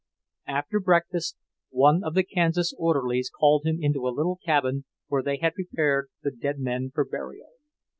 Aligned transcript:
After 0.47 0.79
breakfast 0.79 1.37
one 1.69 2.03
of 2.03 2.15
the 2.15 2.23
Kansas 2.23 2.73
orderlies 2.79 3.29
called 3.29 3.67
him 3.67 3.77
into 3.79 4.07
a 4.07 4.09
little 4.09 4.39
cabin 4.43 4.85
where 5.09 5.21
they 5.21 5.37
had 5.37 5.53
prepared 5.53 6.09
the 6.23 6.31
dead 6.31 6.57
men 6.57 6.89
for 6.91 7.05
burial. 7.05 7.51